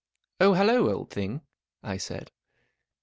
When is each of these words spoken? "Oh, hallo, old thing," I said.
"Oh, 0.41 0.55
hallo, 0.55 0.91
old 0.91 1.11
thing," 1.11 1.41
I 1.83 1.97
said. 1.97 2.31